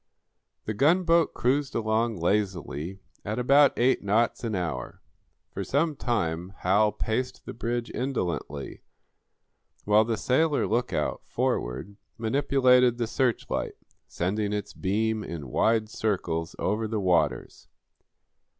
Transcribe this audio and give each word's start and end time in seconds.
The 0.65 0.73
gunboat 0.73 1.35
cruised 1.35 1.75
along 1.75 2.17
lazily 2.17 2.97
at 3.23 3.37
about 3.37 3.77
eight 3.77 4.01
knots 4.01 4.43
an 4.43 4.55
hour. 4.55 4.99
For 5.51 5.63
some 5.63 5.95
time 5.95 6.53
Hal 6.61 6.91
paced 6.91 7.45
the 7.45 7.53
bridge 7.53 7.91
indolently, 7.91 8.81
while 9.85 10.03
the 10.03 10.17
sailor 10.17 10.65
lookout, 10.65 11.21
forward, 11.27 11.97
manipulated 12.17 12.97
the 12.97 13.05
searchlight, 13.05 13.75
sending 14.07 14.53
its 14.53 14.73
beam 14.73 15.23
in 15.23 15.51
wide 15.51 15.87
circles 15.87 16.55
over 16.57 16.87
the 16.87 16.99
waters. 16.99 17.67